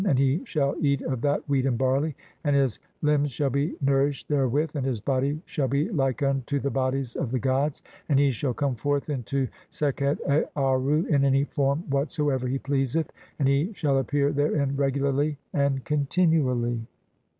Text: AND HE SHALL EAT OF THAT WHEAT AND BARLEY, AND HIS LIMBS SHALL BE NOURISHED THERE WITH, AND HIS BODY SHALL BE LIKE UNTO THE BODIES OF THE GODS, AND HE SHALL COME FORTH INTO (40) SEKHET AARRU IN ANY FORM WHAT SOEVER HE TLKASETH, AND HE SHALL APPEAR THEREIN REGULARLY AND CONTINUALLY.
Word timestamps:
AND 0.03 0.17
HE 0.17 0.41
SHALL 0.45 0.77
EAT 0.83 1.03
OF 1.03 1.21
THAT 1.21 1.47
WHEAT 1.47 1.67
AND 1.67 1.77
BARLEY, 1.77 2.15
AND 2.43 2.55
HIS 2.55 2.79
LIMBS 3.03 3.29
SHALL 3.33 3.49
BE 3.51 3.75
NOURISHED 3.81 4.29
THERE 4.29 4.47
WITH, 4.47 4.75
AND 4.75 4.83
HIS 4.83 4.99
BODY 4.99 5.39
SHALL 5.45 5.67
BE 5.67 5.89
LIKE 5.91 6.23
UNTO 6.23 6.59
THE 6.59 6.71
BODIES 6.71 7.15
OF 7.17 7.29
THE 7.29 7.37
GODS, 7.37 7.83
AND 8.09 8.17
HE 8.17 8.31
SHALL 8.31 8.53
COME 8.55 8.73
FORTH 8.73 9.09
INTO 9.11 9.45
(40) 9.45 9.51
SEKHET 9.69 10.17
AARRU 10.55 11.05
IN 11.05 11.23
ANY 11.23 11.43
FORM 11.43 11.83
WHAT 11.91 12.09
SOEVER 12.11 12.47
HE 12.47 12.57
TLKASETH, 12.57 13.11
AND 13.37 13.47
HE 13.47 13.73
SHALL 13.73 13.99
APPEAR 13.99 14.31
THEREIN 14.33 14.75
REGULARLY 14.75 15.37
AND 15.53 15.83
CONTINUALLY. 15.85 16.81